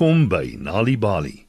Welkom 0.00 0.30
by 0.32 0.56
Nali 0.56 0.94
Bali. 0.96 1.44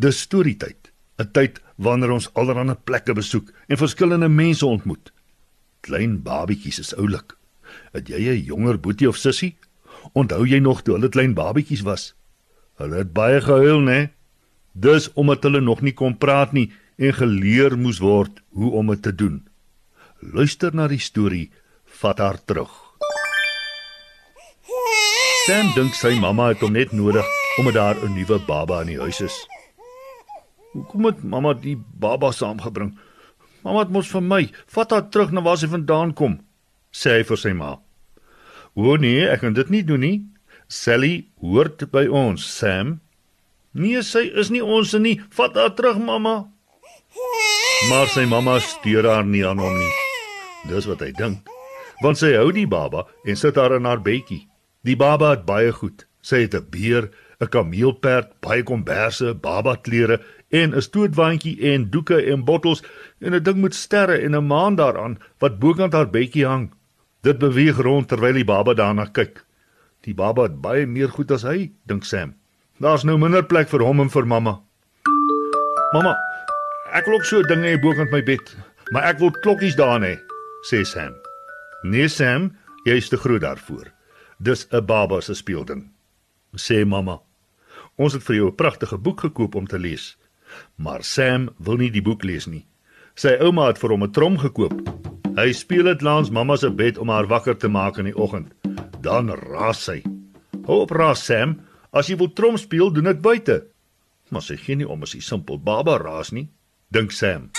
Dis 0.00 0.22
storietyd, 0.24 0.88
'n 1.20 1.28
tyd 1.36 1.60
wanneer 1.76 2.10
ons 2.10 2.30
allerlei 2.32 2.74
plekke 2.74 3.12
besoek 3.12 3.52
en 3.68 3.76
verskillende 3.76 4.28
mense 4.28 4.66
ontmoet. 4.66 5.12
Klein 5.80 6.22
babietjies 6.22 6.78
is 6.78 6.94
oulik. 6.96 7.36
Het 7.92 8.08
jy 8.08 8.20
'n 8.32 8.44
jonger 8.44 8.80
boetie 8.80 9.08
of 9.08 9.16
sussie? 9.16 9.56
Onthou 10.14 10.46
jy 10.46 10.58
nog 10.58 10.82
toe 10.82 10.94
hulle 10.94 11.08
klein 11.08 11.34
babietjies 11.34 11.82
was? 11.82 12.14
Hulle 12.78 12.96
het 12.96 13.12
baie 13.12 13.40
gehuil, 13.40 13.80
né? 13.80 14.10
Dis 14.72 15.12
omdat 15.12 15.42
hulle 15.42 15.60
nog 15.60 15.82
nie 15.82 15.92
kon 15.92 16.16
praat 16.16 16.52
nie 16.52 16.72
en 16.96 17.12
geleer 17.12 17.76
moes 17.76 17.98
word 17.98 18.40
hoe 18.48 18.70
om 18.72 18.86
dit 18.86 19.02
te 19.02 19.14
doen. 19.14 19.46
Luister 20.20 20.74
na 20.74 20.88
die 20.88 20.98
storie, 20.98 21.50
vat 21.84 22.18
haar 22.18 22.44
terug. 22.44 22.72
Sam 25.46 25.72
dink 25.74 25.94
sy 25.94 26.18
mamma 26.18 26.48
het 26.48 26.60
hom 26.60 26.72
net 26.72 26.92
nodig 26.92 27.39
omdat 27.58 27.74
daar 27.74 27.96
'n 28.04 28.14
nuwe 28.14 28.38
baba 28.46 28.80
in 28.80 28.86
die 28.86 29.00
huis 29.00 29.20
is. 29.20 29.46
Hoekom 30.72 31.04
het 31.04 31.22
mamma 31.22 31.54
die 31.54 31.76
baba 31.76 32.30
saamgebring? 32.32 32.98
Mamma 33.62 33.80
het 33.80 33.90
mos 33.90 34.08
vir 34.08 34.22
my, 34.22 34.50
vat 34.66 34.90
haar 34.90 35.08
terug 35.08 35.30
na 35.30 35.40
waar 35.40 35.58
sy 35.58 35.66
vandaan 35.66 36.14
kom, 36.14 36.40
sê 36.92 37.10
hy 37.18 37.22
vir 37.22 37.36
sy 37.36 37.52
ma. 37.52 37.78
O 38.74 38.96
nee, 38.96 39.28
ek 39.28 39.40
kan 39.40 39.52
dit 39.52 39.70
nie 39.70 39.82
doen 39.82 40.00
nie. 40.00 40.18
Sally 40.68 41.26
hoort 41.42 41.90
by 41.90 42.06
ons, 42.06 42.44
Sam. 42.46 43.00
Nee, 43.74 44.02
sy 44.02 44.30
is 44.38 44.50
nie 44.50 44.62
ons 44.62 44.94
nie. 44.94 45.20
Vat 45.34 45.54
haar 45.58 45.74
terug, 45.74 45.98
mamma. 45.98 46.48
Maar 47.90 48.06
sy 48.14 48.26
mamma 48.30 48.58
steur 48.62 49.08
haar 49.10 49.26
nie 49.26 49.42
aan 49.46 49.58
hom 49.58 49.74
nie. 49.78 49.92
Dis 50.70 50.86
wat 50.86 51.02
hy 51.02 51.10
dink. 51.16 51.48
Want 52.02 52.20
sy 52.20 52.32
hou 52.36 52.50
die 52.54 52.68
baba 52.70 53.06
en 53.26 53.36
sit 53.36 53.58
haar 53.58 53.74
in 53.76 53.88
haar 53.88 54.02
bedjie. 54.04 54.44
Die 54.86 54.96
baba 54.96 55.34
het 55.34 55.44
baie 55.48 55.72
goed. 55.74 56.06
Sy 56.22 56.44
het 56.46 56.54
'n 56.54 56.66
beer, 56.70 57.10
'n 57.40 57.48
kameelperd, 57.48 58.32
baie 58.44 58.62
komberse, 58.62 59.34
baba 59.34 59.76
klere 59.76 60.20
en 60.50 60.74
'n 60.74 60.82
stootwaandjie 60.82 61.56
en 61.72 61.90
doeke 61.90 62.18
en 62.32 62.44
bottels 62.44 62.82
en 63.20 63.34
'n 63.34 63.42
ding 63.42 63.60
met 63.62 63.74
sterre 63.74 64.18
en 64.18 64.36
'n 64.36 64.46
maan 64.46 64.74
daaraan 64.74 65.18
wat 65.38 65.58
bokant 65.58 65.92
haar 65.92 66.10
bedjie 66.10 66.46
hang. 66.46 66.70
Dit 67.22 67.38
beweeg 67.38 67.76
rond 67.76 68.08
terwyl 68.08 68.32
die 68.32 68.44
baba 68.44 68.74
daarna 68.74 69.04
kyk. 69.04 69.44
Die 70.00 70.14
baba 70.14 70.42
het 70.42 70.60
baie 70.60 70.86
meer 70.86 71.08
goed 71.08 71.30
as 71.30 71.42
hy, 71.42 71.70
dink 71.86 72.04
Sam. 72.04 72.34
Daar's 72.80 73.04
nou 73.04 73.18
minder 73.18 73.44
plek 73.44 73.68
vir 73.68 73.80
hom 73.80 74.00
en 74.00 74.10
vir 74.10 74.26
mamma. 74.26 74.60
Mamma, 75.92 76.16
ek 76.92 77.06
wil 77.06 77.14
ook 77.14 77.24
so 77.24 77.42
dinge 77.42 77.66
hê 77.68 77.80
bokant 77.80 78.10
my 78.10 78.22
bed, 78.22 78.56
maar 78.92 79.02
ek 79.02 79.18
wil 79.18 79.30
klokkies 79.30 79.76
daarin 79.76 80.02
hê, 80.02 80.16
sê 80.70 80.84
Sam. 80.84 81.14
Nee 81.82 82.08
Sam, 82.08 82.52
jy 82.84 82.96
is 82.96 83.08
te 83.08 83.16
groot 83.16 83.40
daarvoor. 83.40 83.92
Dis 84.38 84.66
'n 84.72 84.86
baba 84.86 85.20
se 85.20 85.34
speelding, 85.34 85.90
sê 86.56 86.86
mamma. 86.86 87.20
Ons 87.96 88.12
het 88.12 88.22
vir 88.22 88.36
jou 88.36 88.48
'n 88.48 88.56
pragtige 88.56 88.98
boek 88.98 89.20
gekoop 89.20 89.54
om 89.54 89.66
te 89.66 89.78
lees. 89.78 90.16
Maar 90.76 91.02
Sam 91.02 91.50
wil 91.58 91.76
nie 91.76 91.90
die 91.90 92.02
boek 92.02 92.24
lees 92.24 92.46
nie. 92.46 92.66
Sy 93.14 93.36
ouma 93.40 93.66
het 93.66 93.78
vir 93.78 93.90
hom 93.90 94.02
'n 94.02 94.12
trom 94.12 94.38
gekoop. 94.38 94.80
Hy 95.36 95.52
speel 95.52 95.84
dit 95.84 96.02
langs 96.02 96.30
mamma 96.30 96.56
se 96.56 96.70
bed 96.70 96.98
om 96.98 97.08
haar 97.08 97.26
wakker 97.26 97.56
te 97.56 97.68
maak 97.68 97.98
in 97.98 98.04
die 98.04 98.16
oggend. 98.16 98.52
Dan 99.00 99.30
raas 99.30 99.84
sy. 99.84 100.02
"Hou 100.66 100.80
op, 100.80 100.90
raas 100.90 101.24
Sam. 101.24 101.60
As 101.92 102.08
jy 102.08 102.16
wil 102.16 102.32
trom 102.32 102.56
speel, 102.56 102.90
doen 102.90 103.04
dit 103.04 103.22
buite." 103.22 103.66
Maar 104.30 104.42
sy 104.42 104.56
gee 104.56 104.76
nie 104.76 104.88
om 104.88 105.02
as 105.02 105.12
hy 105.12 105.20
simpel 105.20 105.58
baba 105.58 105.98
raas 105.98 106.30
nie, 106.32 106.48
dink 106.90 107.12
Sam. 107.12 107.50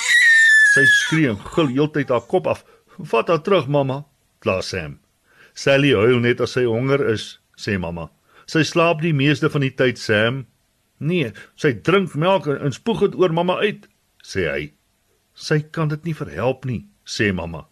Sy 0.73 0.85
skree 0.85 1.29
en 1.29 1.38
gil 1.38 1.67
heeltyd 1.67 2.09
haar 2.09 2.22
kop 2.22 2.47
af. 2.47 2.63
"Vat 2.97 3.27
haar 3.27 3.41
terug, 3.41 3.67
mamma," 3.67 4.06
kla 4.39 4.61
Sam. 4.61 5.00
Sally 5.53 5.91
huil 5.91 6.19
net 6.19 6.41
as 6.41 6.51
sy 6.51 6.63
honger 6.66 7.09
is, 7.09 7.39
sê 7.57 7.79
mamma. 7.79 8.09
Sy 8.46 8.63
slaap 8.63 9.02
die 9.02 9.13
meeste 9.13 9.50
van 9.50 9.62
die 9.62 9.74
tyd, 9.74 10.00
Sam. 10.00 10.46
Nee, 11.00 11.31
sy 11.56 11.74
drink 11.74 12.13
melk 12.16 12.47
en, 12.47 12.72
spoeg 12.72 13.07
dit 13.07 13.18
oor 13.18 13.34
mamma 13.34 13.57
uit, 13.62 13.88
sê 14.24 14.46
hy. 14.50 14.72
Sy 15.34 15.62
kan 15.74 15.90
dit 15.90 16.06
nie 16.06 16.13
verhelp 16.13 16.66
nie, 16.69 16.85
sê 17.06 17.31
mamma. 17.34 17.66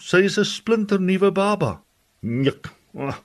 Sy 0.00 0.24
is 0.28 0.38
'n 0.38 0.44
splinter 0.44 1.00
nuwe 1.00 1.30
baba. 1.32 1.80
Nik. 2.22 2.68
Oh, 2.94 3.16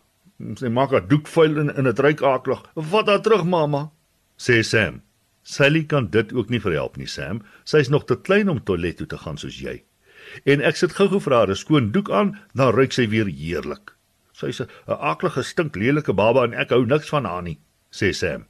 sy 0.56 0.70
maak 0.70 0.92
haar 0.92 1.08
doek 1.08 1.28
vuil 1.28 1.60
en 1.60 1.70
in 1.70 1.88
'n 1.88 1.96
druikaklig. 1.96 2.64
Vat 2.76 3.08
haar 3.08 3.22
terug, 3.22 3.44
mamma, 3.44 3.92
sê 4.38 4.64
Sam. 4.64 5.02
Sally 5.44 5.84
kan 5.84 6.08
dit 6.08 6.34
ook 6.34 6.50
nie 6.50 6.60
verhelp 6.62 6.98
nie, 6.98 7.08
Sam. 7.08 7.42
Sy 7.66 7.78
is 7.78 7.90
nog 7.90 8.06
te 8.06 8.16
klein 8.16 8.50
om 8.50 8.64
toilet 8.64 8.98
toe 8.98 9.08
te 9.08 9.18
gaan 9.18 9.38
soos 9.38 9.60
jy. 9.60 9.84
En 10.46 10.62
ek 10.62 10.76
sit 10.76 10.94
gou-gou 10.94 11.20
vir 11.20 11.34
haar 11.34 11.50
'n 11.50 11.56
skoon 11.56 11.92
doek 11.92 12.12
aan, 12.12 12.40
dan 12.54 12.74
ruik 12.74 12.92
sy 12.94 13.08
weer 13.08 13.26
heerlik. 13.26 13.96
Sy's 14.40 14.62
'n 14.62 14.68
aklige 14.88 15.44
stinklelike 15.44 16.14
baba 16.16 16.44
en 16.48 16.54
ek 16.54 16.70
hou 16.72 16.86
niks 16.86 17.10
van 17.12 17.26
haar 17.26 17.42
nie, 17.44 17.58
sê 17.92 18.14
Sam. 18.16 18.46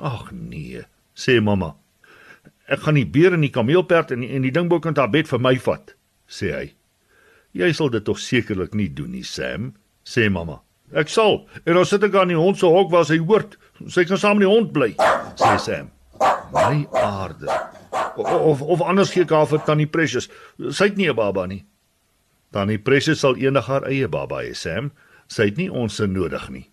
Ag 0.00 0.30
nee, 0.32 0.84
sê 1.16 1.40
mamma. 1.42 1.74
Ek 2.68 2.80
gaan 2.86 2.94
die 2.94 3.06
beer 3.06 3.34
en 3.34 3.42
die 3.42 3.50
kameelperd 3.50 4.12
en 4.14 4.20
die, 4.20 4.38
die 4.40 4.54
dingbok 4.54 4.86
in 4.86 4.96
haar 4.96 5.10
bed 5.10 5.26
vir 5.28 5.42
my 5.42 5.56
vat, 5.58 5.94
sê 6.28 6.52
hy. 6.54 6.66
Jy 7.52 7.72
sal 7.72 7.90
dit 7.90 8.04
tog 8.04 8.20
sekerlik 8.22 8.74
nie 8.74 8.88
doen 8.88 9.10
nie, 9.10 9.24
Sam, 9.24 9.74
sê 10.06 10.30
mamma. 10.30 10.62
Ek 10.94 11.08
sal. 11.08 11.42
En 11.66 11.74
dan 11.74 11.86
sit 11.88 12.04
ek 12.04 12.14
aan 12.14 12.28
die 12.28 12.38
hond 12.38 12.58
se 12.60 12.68
hok 12.68 12.90
waar 12.92 13.04
sy 13.08 13.18
hoort. 13.18 13.58
Sy 13.88 14.04
kan 14.04 14.20
saam 14.20 14.38
met 14.38 14.46
die 14.46 14.52
hond 14.52 14.72
bly, 14.72 14.92
sê 15.40 15.58
Sam. 15.58 15.90
My 16.52 16.86
aarde. 16.92 17.48
Of 18.16 18.62
of 18.62 18.82
anders 18.84 19.10
gee 19.10 19.24
ek 19.24 19.32
haar 19.34 19.48
vir 19.48 19.62
Tannie 19.66 19.88
Precious. 19.90 20.28
Sy 20.70 20.92
het 20.92 20.96
nie 20.96 21.08
'n 21.10 21.16
baba 21.16 21.46
nie. 21.46 21.64
Tannie 22.52 22.78
Precious 22.78 23.20
sal 23.20 23.36
eendag 23.36 23.66
haar 23.66 23.88
eie 23.88 24.08
baba 24.08 24.44
hê, 24.44 24.54
Sam. 24.54 24.92
Sy 25.28 25.50
het 25.50 25.56
nie 25.60 25.70
ons 25.70 25.96
se 25.96 26.06
nodig 26.06 26.48
nie. 26.50 26.66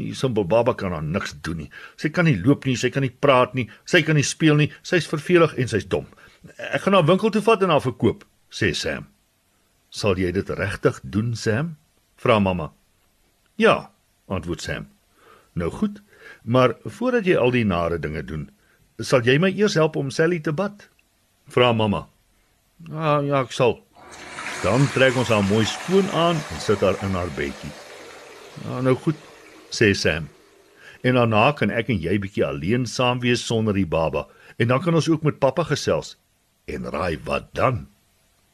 Die 0.00 0.14
simpel 0.14 0.44
baba 0.48 0.74
kan 0.74 0.92
aan 0.96 1.10
niks 1.12 1.34
doen 1.44 1.56
nie. 1.64 1.70
Sy 2.00 2.08
kan 2.14 2.24
nie 2.24 2.36
loop 2.40 2.64
nie, 2.64 2.76
sy 2.76 2.90
kan 2.90 3.02
nie 3.04 3.10
praat 3.12 3.54
nie, 3.54 3.66
sy 3.84 4.02
kan 4.06 4.16
nie 4.16 4.24
speel 4.24 4.56
nie, 4.56 4.70
sy's 4.86 5.08
vervelig 5.10 5.56
en 5.58 5.68
sy's 5.68 5.84
dom. 5.90 6.06
Ek 6.72 6.82
gaan 6.86 6.96
haar 6.96 7.08
winkel 7.08 7.32
toe 7.34 7.42
vat 7.44 7.62
en 7.66 7.72
haar 7.74 7.82
verkoop, 7.84 8.24
sê 8.48 8.70
Sam. 8.74 9.08
Sal 9.90 10.16
jy 10.22 10.30
dit 10.32 10.50
regtig 10.56 11.00
doen, 11.02 11.34
Sam? 11.36 11.74
vra 12.20 12.38
mamma. 12.38 12.70
Ja, 13.60 13.90
antwoord 14.28 14.60
Sam. 14.62 14.86
Nou 15.58 15.70
goed, 15.70 16.00
maar 16.44 16.76
voordat 16.84 17.26
jy 17.26 17.36
al 17.36 17.50
die 17.52 17.64
nare 17.64 17.98
dinge 17.98 18.22
doen, 18.24 18.46
sal 19.00 19.24
jy 19.26 19.38
my 19.40 19.50
eers 19.56 19.74
help 19.74 19.96
om 19.96 20.10
Sally 20.14 20.40
te 20.40 20.52
bad? 20.52 20.86
vra 21.50 21.72
mamma. 21.74 22.06
Ah, 22.92 23.20
ja, 23.26 23.40
ek 23.42 23.52
sal. 23.52 23.80
Dan 24.60 24.84
trek 24.92 25.16
ons 25.16 25.30
haar 25.32 25.44
mooi 25.48 25.64
skoon 25.64 26.08
aan 26.12 26.36
en 26.36 26.60
sit 26.60 26.82
haar 26.84 26.98
in 27.06 27.14
haar 27.16 27.30
bedjie. 27.32 27.70
Nou 28.66 28.82
nou 28.84 28.92
goed, 28.96 29.16
sê 29.72 29.94
Sam. 29.96 30.26
En 31.00 31.16
daarna 31.16 31.46
kan 31.56 31.70
ek 31.72 31.88
en 31.88 32.00
jy 32.02 32.18
bietjie 32.20 32.44
alleen 32.44 32.84
saam 32.84 33.22
wees 33.24 33.40
sonder 33.46 33.72
die 33.72 33.88
baba 33.88 34.26
en 34.60 34.68
dan 34.68 34.82
kan 34.84 34.94
ons 34.94 35.08
ook 35.08 35.24
met 35.24 35.38
pappa 35.40 35.64
gesels. 35.64 36.18
En 36.68 36.84
raai 36.92 37.16
wat 37.24 37.48
dan? 37.56 37.86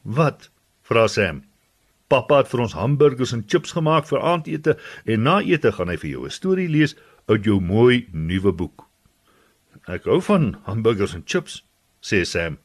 Wat? 0.01 0.47
vra 0.87 1.07
Sam. 1.11 1.43
Pappa 2.07 2.39
het 2.39 2.47
vir 2.47 2.63
ons 2.63 2.75
hamburgers 2.79 3.33
en 3.35 3.43
chips 3.43 3.75
gemaak 3.75 4.07
vir 4.07 4.23
aandete 4.23 4.77
en 5.03 5.27
na 5.27 5.41
ete 5.43 5.73
gaan 5.75 5.91
hy 5.91 5.97
vir 5.99 6.11
jou 6.13 6.23
'n 6.25 6.31
storie 6.31 6.69
lees 6.71 6.95
uit 7.27 7.43
jou 7.43 7.59
mooi 7.59 8.07
nuwe 8.13 8.51
boek. 8.55 8.87
Ek 9.87 10.07
hou 10.07 10.21
van 10.21 10.55
hamburgers 10.63 11.13
en 11.13 11.23
chips, 11.25 11.63
sê 12.01 12.23
Sam. 12.23 12.57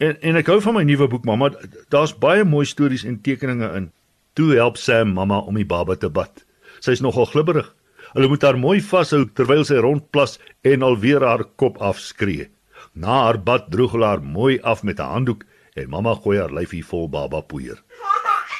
En 0.00 0.16
en 0.24 0.38
ek 0.40 0.48
hou 0.48 0.60
van 0.64 0.78
my 0.78 0.82
nuwe 0.88 1.06
boek 1.12 1.26
mamma. 1.28 1.50
Daar's 1.92 2.14
baie 2.16 2.44
mooi 2.48 2.64
stories 2.64 3.04
en 3.04 3.18
tekeninge 3.20 3.68
in. 3.76 3.90
Toe 4.32 4.54
help 4.56 4.78
Sam 4.80 5.12
mamma 5.12 5.42
om 5.44 5.58
die 5.60 5.66
baba 5.68 5.96
te 6.00 6.08
bad. 6.08 6.44
Sy's 6.80 7.02
nogal 7.04 7.28
glibberig. 7.28 7.68
Hulle 8.14 8.30
moet 8.30 8.42
haar 8.42 8.56
mooi 8.58 8.78
vashou 8.80 9.26
terwyl 9.36 9.66
sy 9.68 9.76
rondplas 9.84 10.38
en 10.64 10.86
alweer 10.86 11.20
haar 11.26 11.44
kop 11.60 11.76
afskree. 11.84 12.48
Na 12.96 13.26
haar 13.26 13.38
bad 13.44 13.68
droog 13.70 13.92
hulle 13.92 14.08
haar 14.08 14.24
mooi 14.24 14.56
af 14.64 14.82
met 14.82 14.98
'n 15.00 15.12
handdoek 15.12 15.44
en 15.76 15.90
mamma 15.90 16.14
gooi 16.14 16.38
haar 16.40 16.52
lyfie 16.52 16.84
vol 16.84 17.08
baba 17.08 17.42
poeier. 17.42 17.78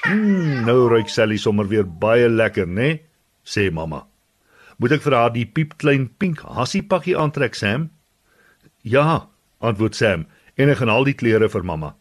Mm, 0.04 0.64
nou 0.66 0.88
ruik 0.88 1.08
Sally 1.08 1.36
sommer 1.36 1.68
weer 1.68 1.84
baie 1.84 2.28
lekker, 2.28 2.66
né? 2.66 2.74
Nee? 2.74 3.00
sê 3.44 3.72
mamma. 3.72 4.06
Moet 4.78 4.92
ek 4.92 5.02
vir 5.02 5.14
haar 5.14 5.32
die 5.32 5.46
piepklein 5.46 6.10
pink 6.18 6.40
hassie 6.40 6.82
pakkie 6.82 7.16
aantrek, 7.16 7.54
Sam? 7.54 7.90
Ja, 8.82 9.28
antwoord 9.60 9.94
Sam 9.94 10.26
en 10.60 10.68
hy 10.68 10.76
gaan 10.76 10.92
al 10.92 11.08
die 11.08 11.16
klere 11.16 11.48
vir 11.48 11.64
mamma. 11.64 11.94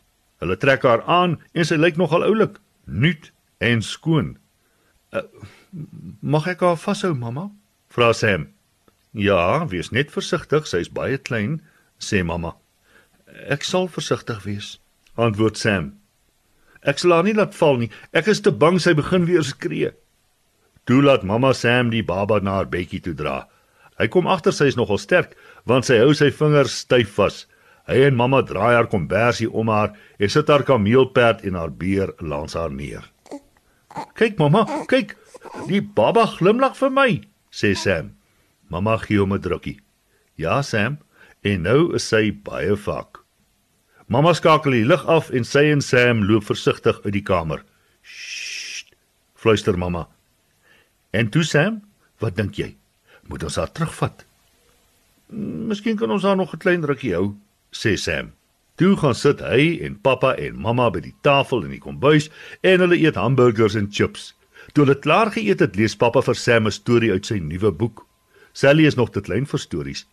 Hulle 0.44 0.58
trek 0.60 0.84
haar 0.88 1.06
aan 1.08 1.38
en 1.56 1.68
sy 1.68 1.80
lyk 1.80 2.00
nogal 2.00 2.26
oulik, 2.28 2.60
nuut 2.86 3.32
en 3.64 3.84
skoon. 3.86 4.36
Uh, 5.16 5.24
mag 6.22 6.48
ek 6.52 6.64
haar 6.66 6.80
vashou, 6.80 7.16
mamma? 7.16 7.50
vra 7.90 8.14
Sam. 8.14 8.48
Ja, 9.12 9.66
wees 9.66 9.90
net 9.92 10.12
versigtig, 10.14 10.68
sy's 10.70 10.90
baie 10.94 11.18
klein, 11.18 11.60
sê 11.98 12.22
mamma. 12.24 12.54
Ek 13.50 13.66
sal 13.66 13.90
versigtig 13.90 14.44
wees, 14.46 14.76
antwoord 15.18 15.58
Sam. 15.58 15.94
Ek 16.88 17.02
sal 17.02 17.16
haar 17.18 17.26
nie 17.28 17.36
laat 17.36 17.58
val 17.58 17.82
nie. 17.82 17.90
Ek 18.16 18.30
is 18.32 18.42
te 18.46 18.54
bang 18.56 18.78
sy 18.80 18.94
begin 18.98 19.26
weer 19.28 19.44
skree. 19.44 19.92
Toe 20.88 21.02
laat 21.04 21.26
mamma 21.28 21.52
Sam 21.58 21.90
die 21.94 22.06
baba 22.06 22.40
na 22.42 22.60
haar 22.60 22.70
bedjie 22.70 23.02
toe 23.04 23.16
dra. 23.18 23.44
Hy 24.00 24.08
kom 24.08 24.30
agter 24.32 24.56
sy 24.56 24.70
is 24.72 24.78
nogal 24.80 25.02
sterk, 25.02 25.34
want 25.68 25.90
sy 25.90 26.00
hou 26.00 26.14
sy 26.16 26.30
vingers 26.32 26.78
styf 26.86 27.18
vas. 27.18 27.44
Hy 27.90 28.04
en 28.06 28.18
mamma 28.20 28.44
draai 28.46 28.76
haar 28.76 28.88
kombersie 28.88 29.48
om 29.50 29.72
haar 29.74 29.96
en 30.22 30.30
sit 30.30 30.50
haar 30.52 30.64
kameelperd 30.64 31.42
en 31.48 31.56
haar 31.58 31.72
beer 31.74 32.14
langs 32.22 32.54
haar 32.54 32.70
neer. 32.70 33.10
"Kyk 34.14 34.38
mamma, 34.38 34.66
kyk. 34.88 35.18
Die 35.68 35.82
baba 35.82 36.26
glimlag 36.26 36.78
vir 36.78 36.90
my," 36.90 37.22
sê 37.52 37.76
Sam. 37.76 38.14
Mamma 38.70 38.98
gee 38.98 39.18
hom 39.18 39.34
'n 39.34 39.42
drukkie. 39.42 39.80
Ja, 40.36 40.62
Sam, 40.62 41.00
en 41.42 41.62
nou 41.62 41.96
is 41.96 42.08
sy 42.08 42.32
baie 42.32 42.76
vak. 42.76 43.24
Mamma 44.08 44.34
skakel 44.34 44.72
die 44.72 44.86
lig 44.86 45.06
af 45.06 45.32
en 45.32 45.44
sy 45.44 45.72
en 45.72 45.82
Sam 45.82 46.24
loop 46.24 46.44
versigtig 46.44 47.02
uit 47.06 47.14
die 47.14 47.24
kamer. 47.24 47.64
Sst, 48.04 48.94
fluister 49.36 49.78
mamma. 49.78 50.08
En 51.12 51.30
toe 51.30 51.44
Sam, 51.44 51.82
wat 52.20 52.36
dink 52.36 52.56
jy? 52.56 52.76
Moet 53.28 53.44
ons 53.44 53.56
haar 53.56 53.72
terugvat? 53.72 54.26
Miskien 55.30 55.98
kan 55.98 56.12
ons 56.12 56.24
haar 56.24 56.36
nog 56.36 56.54
'n 56.54 56.58
klein 56.58 56.86
rukkie 56.86 57.14
hou, 57.14 57.36
sê 57.72 57.98
Sam. 57.98 58.34
Toe 58.80 58.96
gaan 58.96 59.16
sit 59.16 59.42
hy 59.44 59.80
en 59.84 59.98
pappa 60.00 60.36
en 60.40 60.60
mamma 60.62 60.90
by 60.90 61.02
die 61.04 61.16
tafel 61.22 61.66
in 61.68 61.74
die 61.76 61.84
kombuis 61.84 62.30
en 62.64 62.80
hulle 62.80 63.00
eet 63.00 63.20
hamburgers 63.20 63.76
en 63.76 63.90
chips. 63.92 64.34
Toe 64.74 64.86
hulle 64.86 65.00
klaar 65.00 65.32
geëet 65.36 65.60
het, 65.60 65.76
lees 65.76 65.98
pappa 66.00 66.22
vir 66.22 66.36
Sam 66.36 66.68
'n 66.68 66.72
storie 66.72 67.12
uit 67.12 67.26
sy 67.26 67.40
nuwe 67.40 67.72
boek. 67.72 68.06
Sally 68.54 68.86
is 68.86 68.96
nog 68.96 69.12
te 69.12 69.22
klein 69.22 69.46
vir 69.46 69.60
stories, 69.60 70.06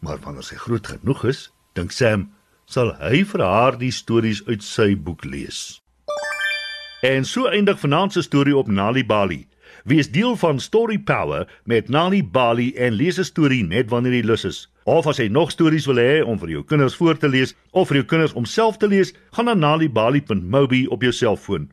maar 0.00 0.18
wanneer 0.18 0.42
sy 0.42 0.56
groot 0.56 0.86
genoeg 0.86 1.24
is, 1.24 1.50
dink 1.74 1.92
Sam, 1.92 2.30
sal 2.66 2.94
hy 3.00 3.24
vir 3.24 3.42
haar 3.44 3.78
die 3.78 3.90
stories 3.90 4.42
uit 4.46 4.62
sy 4.62 4.94
boek 4.94 5.24
lees. 5.24 5.80
En 7.02 7.24
so 7.24 7.46
eindig 7.48 7.80
vanaand 7.80 8.12
se 8.12 8.22
storie 8.22 8.56
op 8.56 8.68
Nali 8.68 9.04
Bali. 9.04 9.46
Wees 9.84 10.10
deel 10.10 10.36
van 10.36 10.60
Story 10.60 10.98
Power 10.98 11.48
met 11.64 11.88
Nali 11.88 12.22
Bali 12.22 12.74
en 12.76 12.92
lees 12.92 13.18
'n 13.18 13.24
storie 13.24 13.64
net 13.64 13.88
wanneer 13.90 14.12
jy 14.12 14.22
lus 14.22 14.44
is. 14.44 14.68
Of 14.90 15.06
as 15.06 15.20
jy 15.20 15.28
nog 15.30 15.52
stories 15.54 15.84
wil 15.86 16.00
hê 16.02 16.22
om 16.26 16.38
vir 16.40 16.50
jou 16.50 16.60
kinders 16.66 16.96
voor 16.98 17.14
te 17.14 17.28
lees 17.30 17.52
of 17.70 17.92
vir 17.92 18.00
jou 18.00 18.06
kinders 18.10 18.32
om 18.34 18.46
self 18.48 18.80
te 18.82 18.88
lees, 18.90 19.12
gaan 19.36 19.46
na 19.46 19.54
nalibali.mobi 19.54 20.80
op 20.90 21.04
jou 21.06 21.12
selfoon. 21.14 21.68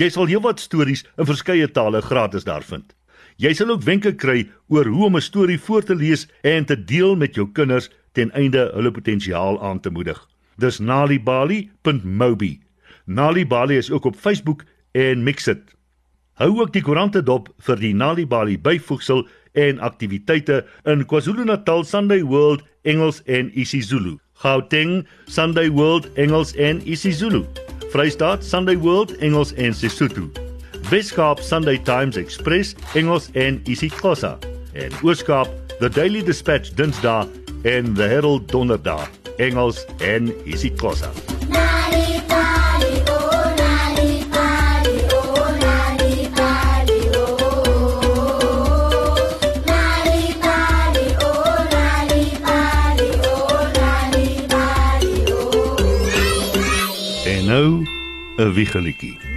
Jy 0.00 0.08
sal 0.10 0.26
heelwat 0.26 0.58
stories 0.58 1.04
in 1.14 1.28
verskeie 1.28 1.68
tale 1.70 2.00
gratis 2.02 2.48
daar 2.48 2.66
vind. 2.66 2.90
Jy 3.38 3.52
sal 3.54 3.70
ook 3.70 3.86
wenke 3.86 4.16
kry 4.18 4.48
oor 4.66 4.90
hoe 4.90 5.06
om 5.06 5.16
'n 5.16 5.22
storie 5.22 5.60
voor 5.60 5.86
te 5.86 5.94
lees 5.94 6.26
en 6.42 6.66
te 6.66 6.74
deel 6.74 7.14
met 7.14 7.38
jou 7.38 7.46
kinders 7.52 7.88
ten 8.12 8.34
einde 8.34 8.70
hulle 8.74 8.90
potensiaal 8.90 9.62
aan 9.62 9.80
te 9.80 9.90
moedig. 9.90 10.18
Dis 10.58 10.78
nalibali.mobi. 10.78 12.60
Nalibali 13.06 13.76
is 13.76 13.90
ook 13.90 14.04
op 14.04 14.16
Facebook 14.16 14.64
en 14.92 15.22
Mixit. 15.22 15.76
Hou 16.34 16.60
ook 16.60 16.72
die 16.72 16.82
koerante 16.82 17.22
dop 17.22 17.48
vir 17.58 17.76
die 17.76 17.94
Nalibali 17.94 18.58
byvoegsel 18.58 19.28
en 19.56 19.80
aktiwiteite 19.80 20.64
in 20.86 21.04
KwaZulu-Natal 21.08 21.84
Sunday 21.84 22.22
World 22.22 22.62
Engels 22.84 23.22
en 23.24 23.50
isiZulu. 23.54 24.18
Gauteng 24.36 25.06
Sunday 25.26 25.70
World 25.70 26.10
Engels 26.14 26.54
en 26.54 26.82
isiZulu. 26.84 27.44
Vrystaat 27.92 28.44
Sunday 28.44 28.76
World 28.76 29.16
Engels 29.18 29.54
en 29.54 29.74
Sesotho. 29.74 30.28
Weskaap 30.90 31.40
Sunday 31.40 31.78
Times 31.78 32.16
Express 32.16 32.74
Engels 32.94 33.30
en 33.32 33.60
isiXhosa. 33.64 34.38
En 34.72 34.92
Ooskaap 35.02 35.48
The 35.80 35.88
Daily 35.88 36.22
Dispatch 36.22 36.70
Dinsdae 36.74 37.26
en 37.62 37.94
The 37.94 38.02
Herald 38.02 38.52
Donderdag 38.52 39.08
Engels 39.38 39.86
en 39.98 40.32
isiXhosa. 40.44 41.35
'n 58.56 59.35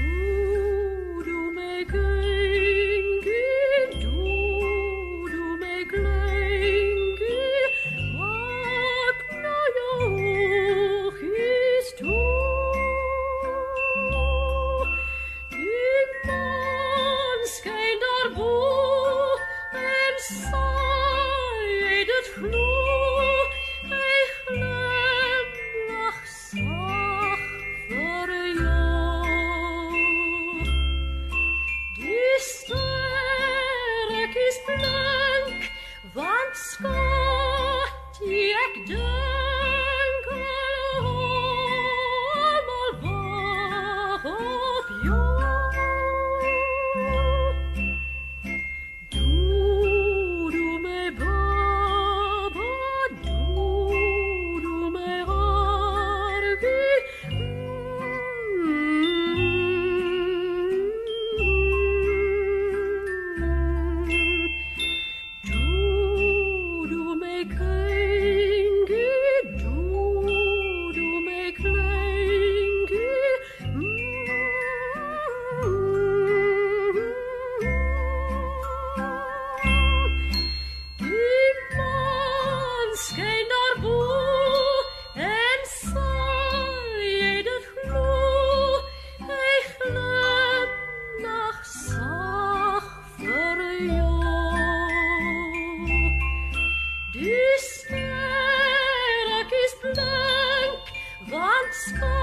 want 101.72 102.19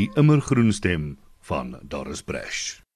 Die 0.00 0.08
immergroen 0.16 0.72
stem 0.72 1.18
van 1.44 1.74
Doris 1.82 2.22
Bresh. 2.22 2.89